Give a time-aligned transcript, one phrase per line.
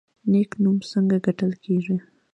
[0.31, 1.97] نیک نوم څنګه ګټل کیږي؟